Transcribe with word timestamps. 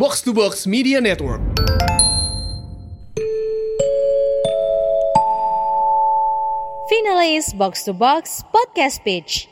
Box 0.00 0.22
to 0.22 0.32
Box 0.32 0.66
Media 0.66 0.98
Network. 0.98 1.42
Finalis 6.88 7.52
Box 7.58 7.84
to 7.84 7.92
Box 7.92 8.42
Podcast 8.48 9.04
Page. 9.04 9.46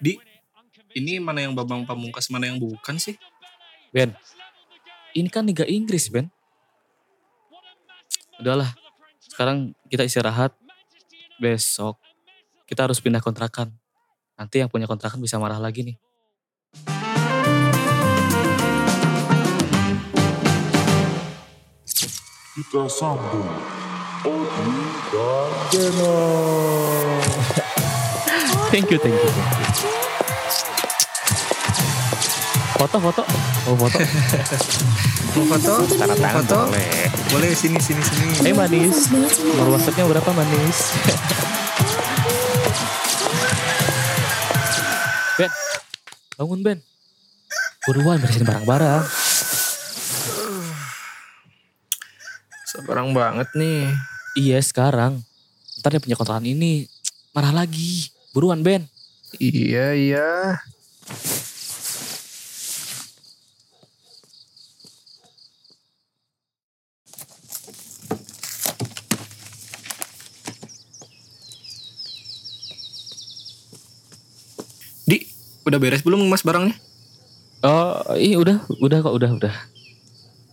Di, 0.00 0.16
ini 0.96 1.22
mana 1.22 1.44
yang 1.44 1.56
Babang 1.56 1.86
Pamungkas, 1.86 2.28
mana 2.32 2.48
yang 2.48 2.58
bukan 2.60 2.96
sih? 2.96 3.16
Ben, 3.90 4.14
ini 5.14 5.28
kan 5.28 5.46
Liga 5.46 5.66
Inggris, 5.66 6.08
Ben. 6.08 6.30
Udahlah, 8.40 8.72
sekarang 9.20 9.76
kita 9.90 10.06
istirahat. 10.06 10.56
Besok 11.40 11.96
kita 12.70 12.86
harus 12.86 13.02
pindah 13.02 13.18
kontrakan. 13.18 13.74
Nanti 14.38 14.62
yang 14.62 14.70
punya 14.70 14.86
kontrakan 14.86 15.18
bisa 15.18 15.42
marah 15.42 15.58
lagi 15.58 15.82
nih. 15.82 15.98
Kita 22.54 22.86
sambung 22.86 23.50
Odi 24.22 24.78
dan 25.10 25.50
Gena. 25.74 26.14
Thank 28.70 28.86
you, 28.90 28.98
thank 29.02 29.18
you. 29.18 29.30
thank 29.30 29.82
you. 29.82 30.00
Foto, 32.80 32.96
foto. 32.96 33.22
Oh, 33.68 33.76
foto. 33.76 33.98
Mau 35.36 35.44
foto? 35.52 35.84
Tanda 36.00 36.16
tangan 36.16 36.46
Foto? 36.46 36.72
boleh. 36.72 37.12
Boleh 37.28 37.52
sini 37.52 37.76
sini 37.76 38.00
sini. 38.00 38.46
Eh, 38.46 38.56
manis. 38.56 39.12
Nomor 39.12 39.76
WhatsApp-nya 39.76 40.08
berapa, 40.08 40.30
manis? 40.32 40.96
ben, 45.38 45.50
bangun, 46.40 46.60
Ben. 46.64 46.78
Buruan 47.84 48.16
beresin 48.16 48.48
barang-barang. 48.48 49.04
Sabarang 52.64 53.12
banget 53.12 53.50
nih. 53.58 53.92
Iya, 54.40 54.62
sekarang. 54.64 55.20
Ntar 55.84 55.98
dia 55.98 56.00
punya 56.00 56.16
kontrakan 56.16 56.48
ini. 56.48 56.88
Marah 57.36 57.52
lagi. 57.52 58.19
Buruan, 58.30 58.62
Ben. 58.62 58.86
Iya 59.42 59.90
iya. 59.98 60.28
Di, 75.10 75.26
udah 75.66 75.78
beres 75.82 76.06
belum 76.06 76.22
mas 76.30 76.46
barangnya? 76.46 76.78
Oh, 77.66 78.14
iya 78.14 78.38
udah, 78.38 78.62
udah 78.78 78.98
kok, 79.02 79.14
udah, 79.18 79.30
udah. 79.42 79.54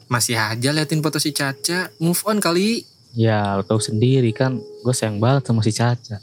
Masih 0.10 0.34
aja 0.34 0.74
liatin 0.74 1.06
foto 1.06 1.22
si 1.22 1.30
Caca. 1.30 1.94
Move 2.02 2.22
on 2.26 2.42
kali. 2.42 2.82
Ya, 3.14 3.54
lo 3.54 3.62
tau 3.62 3.78
sendiri 3.78 4.34
kan, 4.34 4.58
gue 4.58 4.94
sayang 4.98 5.22
banget 5.22 5.46
sama 5.46 5.62
si 5.62 5.70
Caca. 5.78 6.18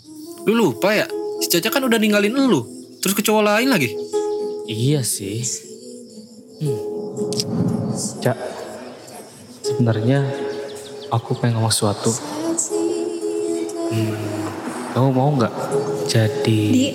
Lu 0.50 0.58
lupa 0.58 0.90
ya? 0.90 1.06
Si 1.44 1.52
Caca 1.52 1.68
kan 1.76 1.84
udah 1.84 2.00
ninggalin 2.00 2.32
lu. 2.32 2.64
Terus 3.04 3.12
ke 3.12 3.20
cowok 3.20 3.44
lain 3.44 3.68
lagi. 3.68 3.92
Iya 4.64 5.04
sih. 5.04 5.44
Hmm. 6.64 6.80
Cak, 8.24 8.32
sebenarnya 9.60 10.24
aku 11.12 11.36
pengen 11.36 11.60
ngomong 11.60 11.68
sesuatu. 11.68 12.08
Hmm, 13.92 14.16
kamu 14.96 15.08
mau 15.12 15.28
nggak 15.36 15.52
jadi? 16.08 16.60
Di, 16.72 16.86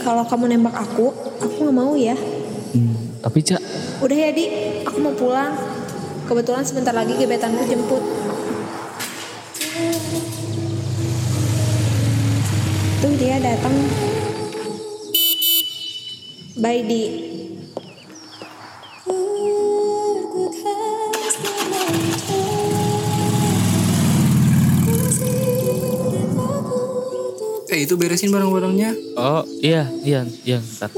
kalau 0.00 0.24
kamu 0.24 0.56
nembak 0.56 0.88
aku, 0.88 1.12
aku 1.44 1.68
nggak 1.68 1.76
mau 1.76 1.92
ya. 1.92 2.16
Hmm, 2.72 3.20
tapi 3.20 3.44
Cak, 3.44 3.60
Udah 4.00 4.16
ya 4.16 4.32
Di, 4.32 4.44
aku 4.88 5.04
mau 5.04 5.12
pulang. 5.12 5.52
Kebetulan 6.24 6.64
sebentar 6.64 6.96
lagi 6.96 7.12
gebetanku 7.12 7.60
jemput. 7.68 8.00
Tuh 12.98 13.14
dia 13.14 13.38
datang. 13.38 13.74
Bye 16.58 16.82
Di. 16.82 17.02
Eh 27.68 27.86
itu 27.86 27.94
beresin 27.94 28.34
barang-barangnya. 28.34 28.90
oh 29.14 29.46
iya, 29.62 29.86
iya, 30.02 30.26
iya, 30.42 30.58
ntar. 30.58 30.90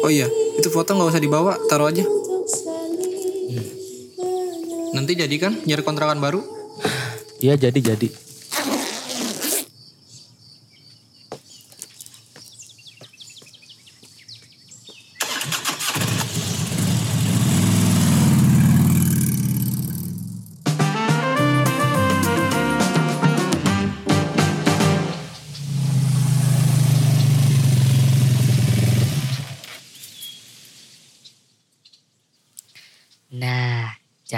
Oh 0.00 0.08
iya, 0.08 0.24
itu 0.56 0.72
foto 0.72 0.96
nggak 0.96 1.12
usah 1.12 1.20
dibawa, 1.20 1.60
taruh 1.68 1.92
aja. 1.92 2.08
Nanti 4.96 5.12
jadi 5.12 5.36
kan 5.36 5.52
nyari 5.68 5.82
kontrakan 5.84 6.24
baru? 6.24 6.40
Iya 7.44 7.60
jadi 7.60 7.92
jadi. 7.92 8.33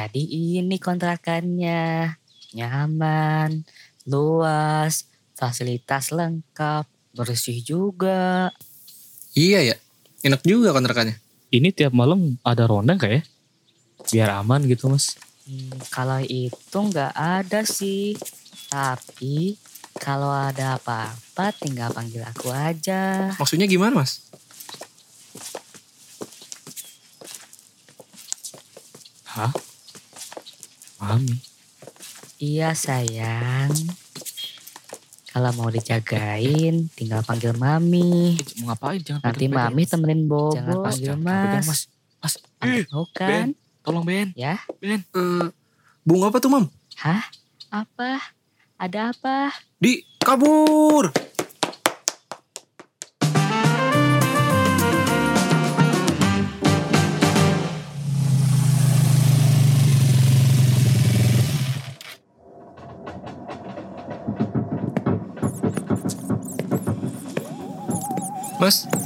Jadi 0.06 0.22
ini 0.62 0.78
kontrakannya. 0.78 2.14
Nyaman, 2.54 3.66
luas, 4.06 5.10
fasilitas 5.34 6.14
lengkap, 6.14 6.86
bersih 7.10 7.58
juga. 7.58 8.54
Iya 9.34 9.74
ya, 9.74 9.76
enak 10.22 10.46
juga 10.46 10.70
kontrakannya. 10.70 11.18
Ini 11.50 11.74
tiap 11.74 11.90
malam 11.90 12.38
ada 12.46 12.70
ronda 12.70 12.94
nggak 12.94 13.12
ya? 13.18 13.22
Biar 14.14 14.30
aman 14.38 14.62
gitu 14.70 14.86
mas. 14.86 15.18
Hmm, 15.42 15.74
kalau 15.90 16.22
itu 16.22 16.78
nggak 16.78 17.10
ada 17.10 17.66
sih. 17.66 18.14
Tapi 18.70 19.58
kalau 19.98 20.30
ada 20.30 20.78
apa-apa 20.78 21.50
tinggal 21.58 21.90
panggil 21.90 22.22
aku 22.22 22.54
aja. 22.54 23.34
Maksudnya 23.42 23.66
gimana 23.66 24.06
mas? 24.06 24.22
Hah? 29.34 29.50
Mami? 31.06 31.38
Iya 32.36 32.74
sayang. 32.74 33.70
Kalau 35.30 35.50
mau 35.54 35.70
dijagain 35.70 36.88
tinggal 36.92 37.22
panggil 37.22 37.54
mami. 37.54 38.34
Eh, 38.34 38.56
mau 38.58 38.72
ngapain? 38.72 38.98
Jangan 38.98 39.22
Nanti 39.22 39.46
pegang-pegang. 39.46 39.70
mami 39.70 39.82
temenin 39.84 40.20
bobo. 40.26 40.56
Jangan 40.56 40.76
panggil 40.82 41.06
jangan 41.06 41.22
pegang, 41.22 41.64
mas. 41.64 41.80
Mas, 42.18 42.34
mas. 42.58 42.84
Mau 42.90 43.04
kan? 43.14 43.46
Tolong 43.80 44.02
Ben. 44.02 44.28
Ya. 44.34 44.58
Ben. 44.82 45.04
Eh, 45.04 45.46
bunga 46.02 46.32
apa 46.32 46.42
tuh 46.42 46.50
mam? 46.50 46.66
Hah? 46.98 47.22
Apa? 47.70 48.18
Ada 48.76 49.14
apa? 49.14 49.52
Di, 49.78 50.02
kabur! 50.18 51.12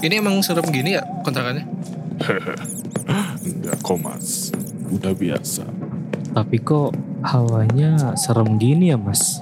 Ini 0.01 0.15
emang 0.17 0.41
serem 0.41 0.65
gini 0.69 0.97
ya 0.97 1.05
kontrakannya? 1.23 1.65
Enggak 3.41 3.77
kok 3.81 3.99
mas, 4.01 4.53
udah 4.89 5.13
biasa. 5.13 5.65
Tapi 6.31 6.57
kok 6.61 6.95
hawanya 7.27 8.17
serem 8.17 8.57
gini 8.57 8.93
ya 8.93 8.99
mas? 9.01 9.41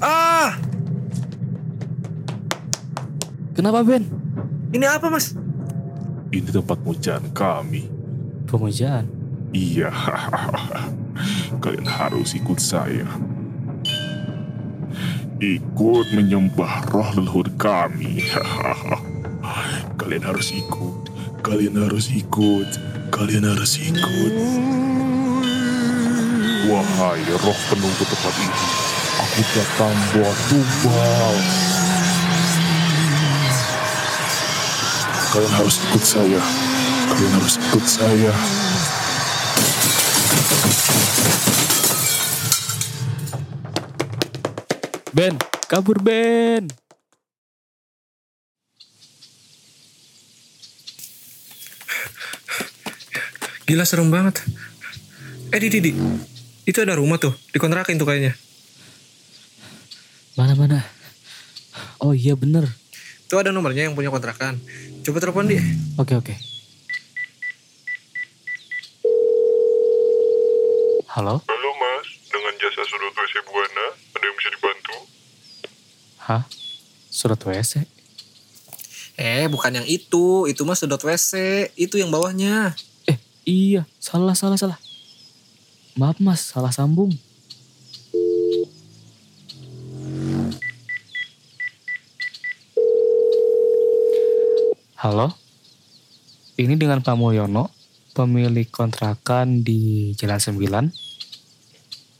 Ah, 0.00 0.56
Kenapa 3.56 3.80
Ben? 3.80 4.04
ini 4.68 4.84
apa 4.84 5.08
mas? 5.08 5.32
Ini 6.28 6.52
tempat 6.52 6.76
pujaan 6.84 7.32
kami. 7.32 7.88
Pemujaan. 8.44 9.08
Iya, 9.56 9.88
kalian 11.64 11.88
harus 11.88 12.36
ikut 12.36 12.60
saya. 12.60 13.08
Ikut 15.36 16.16
menyembah 16.16 16.88
roh 16.88 17.12
leluhur 17.12 17.44
kami. 17.60 18.24
Kalian 20.00 20.24
harus 20.24 20.48
ikut. 20.56 21.12
Kalian 21.44 21.76
harus 21.76 22.08
ikut. 22.08 22.70
Kalian 23.12 23.44
harus 23.44 23.76
ikut. 23.76 24.32
Wahai 26.72 27.20
roh 27.36 27.58
penunggu 27.68 28.04
tempat 28.08 28.34
ini, 28.40 28.64
aku 29.20 29.40
datang 29.52 29.96
bawa 30.16 30.32
tumbal. 30.48 31.36
Kalian 35.36 35.52
harus 35.52 35.76
ikut 35.84 36.04
saya. 36.16 36.40
Kalian 37.12 37.32
harus 37.36 37.60
ikut 37.60 37.84
saya. 37.84 38.32
Ben, 45.16 45.32
kabur 45.72 45.96
Ben. 46.04 46.68
Gila 53.64 53.88
serem 53.88 54.12
banget. 54.12 54.44
Eh 55.56 55.56
Didi, 55.56 55.80
Didi. 55.80 55.96
Itu 56.68 56.84
ada 56.84 57.00
rumah 57.00 57.16
tuh. 57.16 57.32
Dikontrakin 57.56 57.96
tuh 57.96 58.04
kayaknya. 58.04 58.36
Mana 60.36 60.52
mana? 60.52 60.84
Oh 62.04 62.12
iya 62.12 62.36
bener. 62.36 62.68
Tuh 63.32 63.40
ada 63.40 63.56
nomornya 63.56 63.88
yang 63.88 63.96
punya 63.96 64.12
kontrakan. 64.12 64.60
Coba 65.00 65.16
telepon 65.24 65.48
dia. 65.48 65.64
Oke 65.96 66.12
oke. 66.12 66.36
Halo? 71.16 71.40
Halo 71.40 71.70
mas, 71.80 72.06
dengan 72.28 72.52
jasa 72.60 72.84
sudut 72.84 73.16
WC 73.16 73.40
Buana, 73.48 73.86
ada 73.96 74.20
yang 74.20 74.36
bisa 74.36 74.52
dibantu? 74.52 74.96
Hah? 76.26 76.42
Surat 77.06 77.38
WC? 77.38 77.86
Eh, 79.14 79.46
bukan 79.46 79.78
yang 79.78 79.86
itu. 79.86 80.50
Itu 80.50 80.66
mah 80.66 80.74
sedot 80.74 80.98
WC. 80.98 81.70
Itu 81.78 82.02
yang 82.02 82.10
bawahnya. 82.10 82.74
Eh 83.06 83.14
iya, 83.46 83.86
salah 84.02 84.34
salah 84.34 84.58
salah. 84.58 84.74
Maaf 85.94 86.18
mas, 86.18 86.42
salah 86.50 86.74
sambung. 86.74 87.14
Halo? 94.98 95.30
Ini 96.58 96.74
dengan 96.74 97.06
Pak 97.06 97.14
Mulyono, 97.14 97.70
pemilik 98.18 98.66
kontrakan 98.66 99.62
di 99.62 100.10
Jalan 100.18 100.42
9. 100.42 100.58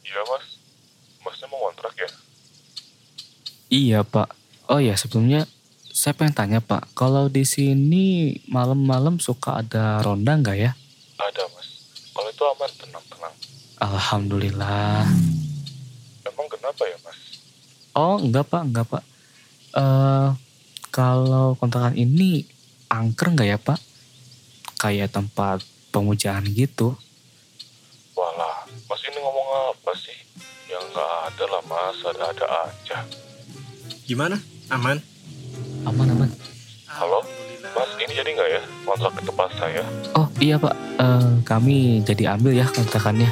Iya 0.07 0.21
mas, 0.31 0.45
masnya 1.27 1.51
mau 1.51 1.67
kontrak 1.67 1.99
ya? 1.99 2.07
Iya 3.67 4.07
Pak. 4.07 4.31
Oh 4.71 4.79
ya 4.79 4.95
sebelumnya 4.95 5.47
saya 5.91 6.15
pengen 6.15 6.37
tanya 6.39 6.61
Pak, 6.63 6.93
kalau 6.95 7.27
di 7.27 7.43
sini 7.43 8.37
malam-malam 8.47 9.19
suka 9.19 9.59
ada 9.65 9.99
ronda 10.05 10.39
nggak 10.39 10.59
ya? 10.61 10.71
Ada 11.17 11.49
mas, 11.51 11.69
kalau 12.13 12.29
itu 12.29 12.45
aman, 12.45 12.71
tenang-tenang. 12.77 13.35
Alhamdulillah. 13.81 15.09
Emang 16.29 16.47
kenapa 16.53 16.83
ya 16.85 16.99
mas? 17.01 17.19
Oh 17.97 18.21
enggak 18.21 18.47
Pak, 18.47 18.63
enggak 18.71 18.87
Pak. 18.87 19.05
Eh 19.75 20.29
kalau 20.95 21.57
kontrakan 21.59 21.97
ini 21.97 22.47
angker 22.87 23.33
nggak 23.35 23.49
ya 23.51 23.59
Pak? 23.59 23.81
Kayak 24.77 25.17
tempat 25.17 25.65
pemujaan 25.91 26.45
gitu. 26.53 26.95
Walah, 28.15 28.69
mas 28.69 29.01
ini 29.11 29.19
ngomong 29.19 29.75
apa 29.75 29.91
sih? 29.97 30.19
Ya 30.71 30.77
nggak 30.77 31.11
ada 31.33 31.45
lah 31.51 31.63
mas, 31.65 31.99
ada-ada 32.05 32.47
aja. 32.69 32.99
Gimana? 34.07 34.39
Aman? 34.71 35.03
Aman 35.83 36.07
aman. 36.15 36.31
Halo, 36.87 37.27
mas 37.75 37.91
ini 37.99 38.15
jadi 38.15 38.39
nggak 38.39 38.49
ya 38.55 38.63
kontrak 38.87 39.19
ke 39.19 39.23
tempat 39.27 39.51
saya? 39.59 39.83
Oh 40.15 40.31
iya 40.39 40.63
Pak, 40.63 40.79
Eh, 41.03 41.43
kami 41.43 42.07
jadi 42.07 42.39
ambil 42.39 42.55
ya 42.55 42.71
kontrakannya. 42.71 43.27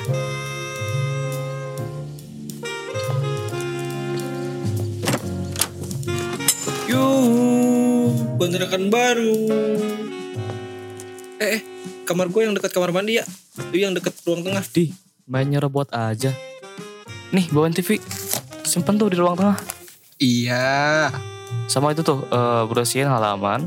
Yuh, 6.91 8.11
kontrakan 8.35 8.91
baru. 8.91 9.38
Eh, 11.38 11.50
eh, 11.55 11.61
kamar 12.03 12.35
gue 12.35 12.50
yang 12.50 12.55
dekat 12.59 12.75
kamar 12.75 12.91
mandi 12.91 13.23
ya. 13.23 13.25
Itu 13.70 13.79
yang 13.79 13.94
dekat 13.94 14.19
ruang 14.27 14.43
tengah. 14.43 14.67
Di, 14.75 14.91
main 15.31 15.47
nyerobot 15.47 15.87
aja. 15.94 16.35
Nih 17.31 17.47
bawain 17.55 17.70
TV, 17.70 18.03
simpen 18.67 18.99
tuh 18.99 19.06
di 19.06 19.23
ruang 19.23 19.38
tengah. 19.38 19.74
Iya, 20.15 21.11
Sama 21.67 21.91
itu 21.91 22.07
tuh, 22.07 22.23
eh, 22.31 22.63
bersihin 22.71 23.11
halaman, 23.11 23.67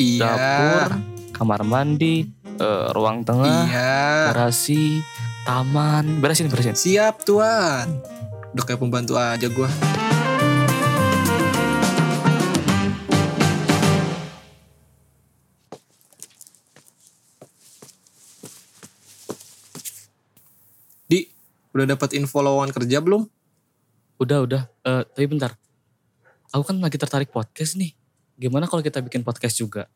iya, 0.00 0.32
dapur, 0.32 0.90
kamar 1.36 1.60
mandi, 1.60 2.24
eh, 2.56 2.86
ruang 2.96 3.20
tengah, 3.20 3.68
iya. 3.68 4.32
garasi, 4.32 5.04
taman, 5.44 6.24
beresin 6.24 6.48
beresin. 6.48 6.72
Siap 6.72 7.20
tuan. 7.28 8.00
Udah 8.56 8.64
kayak 8.64 8.80
pembantu 8.80 9.20
aja 9.20 9.44
gue. 9.44 9.68
Di, 21.12 21.28
udah 21.76 21.92
dapat 21.92 22.16
info 22.16 22.40
lowongan 22.40 22.72
kerja 22.72 23.04
belum? 23.04 23.28
Udah 24.18 24.42
udah, 24.42 24.62
Eh, 24.82 25.02
tapi 25.14 25.30
bentar. 25.30 25.54
Aku 26.50 26.66
kan 26.66 26.74
lagi 26.82 26.98
tertarik 26.98 27.30
podcast 27.30 27.78
nih. 27.78 27.94
Gimana 28.34 28.66
kalau 28.66 28.82
kita 28.82 28.98
bikin 28.98 29.22
podcast 29.22 29.54
juga? 29.54 29.86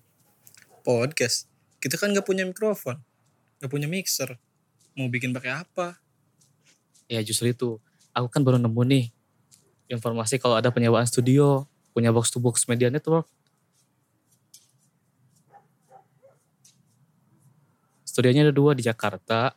Podcast. 0.86 1.50
Kita 1.82 1.98
kan 1.98 2.14
nggak 2.14 2.22
punya 2.22 2.46
mikrofon, 2.46 3.02
nggak 3.58 3.70
punya 3.70 3.90
mixer. 3.90 4.38
Mau 4.94 5.10
bikin 5.10 5.34
pakai 5.34 5.66
apa? 5.66 5.98
Ya 7.10 7.18
justru 7.26 7.50
itu, 7.50 7.82
aku 8.14 8.30
kan 8.30 8.46
baru 8.46 8.62
nemu 8.62 8.82
nih 8.86 9.04
informasi 9.90 10.38
kalau 10.38 10.54
ada 10.54 10.70
penyewaan 10.70 11.08
studio, 11.10 11.66
punya 11.90 12.14
box 12.14 12.30
to 12.30 12.38
box 12.38 12.70
media 12.70 12.94
network. 12.94 13.26
Studionya 18.06 18.46
ada 18.46 18.54
dua 18.54 18.76
di 18.78 18.86
Jakarta, 18.86 19.56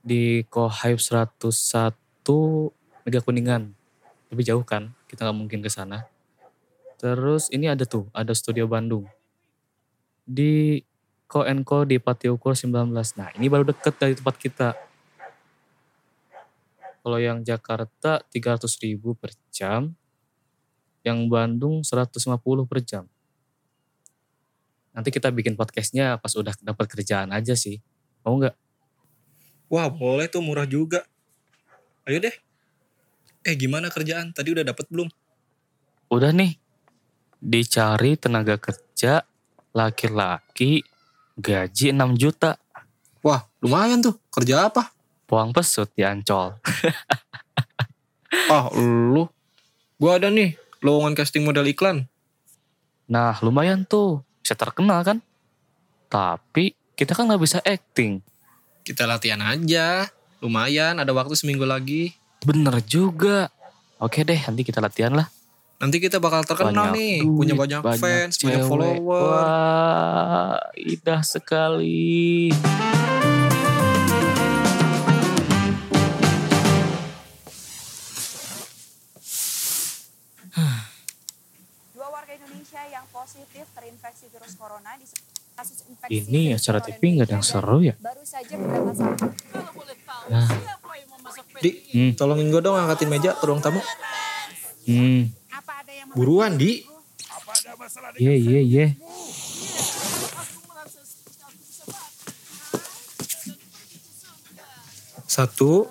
di 0.00 0.40
Kohype 0.48 1.02
101 1.02 2.77
Mega 3.08 3.24
Kuningan. 3.24 3.72
Lebih 4.28 4.44
jauh 4.44 4.60
kan, 4.60 4.92
kita 5.08 5.24
nggak 5.24 5.38
mungkin 5.40 5.64
ke 5.64 5.72
sana. 5.72 6.04
Terus 7.00 7.48
ini 7.48 7.64
ada 7.64 7.88
tuh, 7.88 8.12
ada 8.12 8.36
studio 8.36 8.68
Bandung. 8.68 9.08
Di 10.28 10.84
Ko 11.24 11.40
Co 11.40 11.88
di 11.88 11.96
Patiukur 11.96 12.52
19. 12.52 12.92
Nah 13.16 13.32
ini 13.32 13.48
baru 13.48 13.64
deket 13.64 13.96
dari 13.96 14.12
tempat 14.12 14.36
kita. 14.36 14.76
Kalau 17.00 17.16
yang 17.16 17.40
Jakarta 17.40 18.20
300 18.28 18.68
ribu 18.84 19.16
per 19.16 19.32
jam, 19.48 19.96
yang 21.00 21.24
Bandung 21.32 21.80
150 21.80 22.68
per 22.68 22.84
jam. 22.84 23.04
Nanti 24.92 25.08
kita 25.08 25.32
bikin 25.32 25.56
podcastnya 25.56 26.20
pas 26.20 26.36
udah 26.36 26.52
dapat 26.60 26.84
kerjaan 26.92 27.32
aja 27.32 27.56
sih. 27.56 27.80
Mau 28.20 28.36
nggak? 28.36 28.56
Wah 29.72 29.88
boleh 29.88 30.28
tuh 30.28 30.44
murah 30.44 30.68
juga. 30.68 31.08
Ayo 32.04 32.20
deh. 32.20 32.47
Eh 33.46 33.54
gimana 33.54 33.90
kerjaan? 33.92 34.34
Tadi 34.34 34.48
udah 34.54 34.64
dapat 34.66 34.86
belum? 34.90 35.08
Udah 36.08 36.32
nih, 36.32 36.56
dicari 37.38 38.18
tenaga 38.18 38.58
kerja 38.58 39.22
laki-laki 39.76 40.82
gaji 41.38 41.94
6 41.94 42.18
juta. 42.18 42.58
Wah 43.22 43.46
lumayan 43.62 44.02
tuh. 44.02 44.18
Kerja 44.30 44.70
apa? 44.70 44.90
Puang 45.28 45.54
pesut 45.54 45.90
di 45.94 46.02
Ancol. 46.02 46.54
Ah 48.28 48.68
lu. 48.76 49.24
Gua 49.96 50.20
ada 50.20 50.28
nih 50.28 50.52
lowongan 50.84 51.16
casting 51.16 51.48
model 51.48 51.64
iklan. 51.64 52.04
Nah 53.08 53.40
lumayan 53.40 53.88
tuh, 53.88 54.20
bisa 54.44 54.52
terkenal 54.52 55.00
kan? 55.00 55.18
Tapi 56.12 56.76
kita 56.92 57.16
kan 57.16 57.24
nggak 57.24 57.40
bisa 57.40 57.58
acting. 57.64 58.20
Kita 58.84 59.08
latihan 59.08 59.40
aja. 59.40 60.12
Lumayan 60.44 61.00
ada 61.00 61.12
waktu 61.16 61.36
seminggu 61.36 61.64
lagi. 61.64 62.12
Bener 62.46 62.78
juga. 62.86 63.50
Oke 63.98 64.22
deh, 64.22 64.38
nanti 64.38 64.62
kita 64.62 64.78
latihan 64.78 65.10
lah. 65.10 65.26
Nanti 65.78 65.98
kita 65.98 66.18
bakal 66.22 66.42
terkenal 66.42 66.94
nih. 66.94 67.22
duit, 67.22 67.38
punya 67.38 67.54
banyak, 67.54 67.80
fans, 67.98 68.34
banyak 68.38 68.62
cewek. 68.62 68.66
follower. 68.66 68.98
Wah, 69.02 70.58
indah 70.74 71.22
sekali. 71.22 72.50
Dua 81.94 82.06
warga 82.10 82.32
Indonesia 82.34 82.82
yang 82.90 83.06
positif 83.14 83.66
terinfeksi 83.74 84.26
virus 84.34 84.54
corona 84.58 84.94
di 84.98 85.06
kasus 85.58 85.82
infeksi 85.90 86.22
Ini 86.22 86.54
acara 86.54 86.78
corona 86.78 86.86
TV 86.86 87.02
nggak 87.18 87.26
ada 87.26 87.34
yang 87.34 87.46
seru 87.46 87.78
ya? 87.82 87.94
Baru 87.98 88.22
saja 88.22 88.54
sambutan. 88.54 89.30
Nah, 90.28 90.44
Di, 91.58 91.70
Hmm. 91.90 92.12
tolongin 92.14 92.48
gue 92.48 92.62
dong 92.62 92.78
angkatin 92.78 93.10
meja 93.10 93.34
ke 93.34 93.44
ruang 93.44 93.58
tamu. 93.58 93.82
Hmm, 94.86 95.28
Buruan, 96.14 96.56
Di. 96.56 96.86
iya 98.16 98.34
iya 98.34 98.60
iya. 98.62 98.86
Satu, 105.28 105.86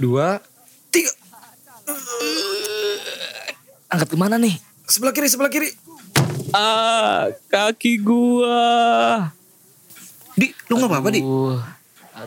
dua, 0.00 0.40
tiga. 0.88 1.12
Angkat 3.90 4.08
ke 4.08 4.16
mana 4.16 4.40
nih? 4.40 4.56
Sebelah 4.88 5.12
kiri, 5.12 5.28
sebelah 5.28 5.52
kiri. 5.52 5.68
Ah, 6.50 7.30
kaki 7.46 8.00
gua. 8.02 9.30
Di, 10.34 10.50
lu 10.66 10.80
gak 10.80 10.90
apa-apa, 10.90 11.10
Di? 11.12 11.20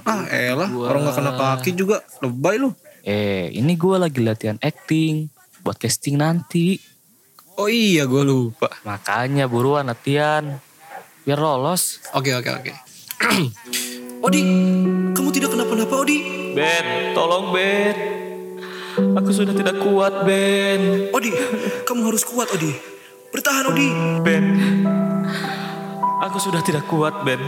Aduh. 0.02 0.10
Ah, 0.10 0.24
elah. 0.32 0.70
gua. 0.72 0.86
Orang 0.90 1.06
gak 1.06 1.16
kena 1.22 1.32
kaki 1.38 1.72
juga. 1.78 2.02
Lebay 2.24 2.58
lu. 2.58 2.74
Eh, 3.04 3.52
ini 3.54 3.76
gua 3.76 4.02
lagi 4.02 4.24
latihan 4.24 4.58
acting 4.64 5.28
buat 5.64 5.80
casting 5.80 6.20
nanti. 6.20 6.94
Oh 7.54 7.70
iya, 7.70 8.10
gue 8.10 8.24
lupa. 8.26 8.66
Makanya 8.82 9.46
buruan 9.46 9.86
latihan 9.86 10.58
biar 11.24 11.40
lolos. 11.40 12.02
Oke, 12.18 12.34
oke, 12.34 12.50
oke. 12.50 12.74
Odi, 14.26 14.42
kamu 15.14 15.30
tidak 15.30 15.54
kenapa-napa, 15.54 15.96
Odi. 16.02 16.20
Ben, 16.58 17.14
tolong 17.14 17.54
Ben. 17.54 17.96
Aku 19.22 19.30
sudah 19.30 19.54
tidak 19.54 19.78
kuat 19.86 20.26
Ben. 20.26 21.14
Odi, 21.14 21.30
kamu 21.86 22.10
harus 22.10 22.26
kuat, 22.26 22.50
Odi. 22.58 22.74
Bertahan, 23.30 23.70
Odi. 23.70 23.88
Ben, 24.26 24.46
aku 26.26 26.38
sudah 26.42 26.62
tidak 26.66 26.90
kuat 26.90 27.22
Ben. 27.22 27.42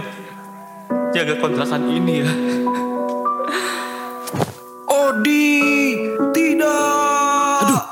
Jaga 1.16 1.40
kontrakan 1.40 1.88
ini 1.88 2.28
ya. 2.28 2.32
Odi, 4.84 5.56
tidak. 6.36 7.64
Aduh, 7.64 7.84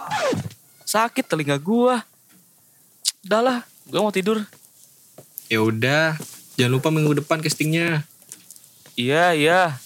Sakit 0.83 1.23
telinga 1.23 1.55
gua. 1.55 2.03
Udahlah, 3.23 3.63
gua 3.87 3.99
mau 4.03 4.11
tidur. 4.11 4.43
ya 5.47 5.63
udah. 5.63 6.19
Jangan 6.59 6.73
lupa 6.75 6.91
minggu 6.91 7.23
depan 7.23 7.39
castingnya. 7.39 8.03
Iya, 8.99 9.31
iya. 9.39 9.79